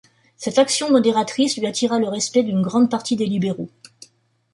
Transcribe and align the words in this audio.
Cette 0.35 0.57
action 0.57 0.89
modératrice 0.89 1.57
lui 1.57 1.67
attira 1.67 1.99
le 1.99 2.09
respect 2.09 2.41
d'une 2.41 2.63
grande 2.63 2.89
partie 2.89 3.15
des 3.15 3.27
libéraux. 3.27 3.69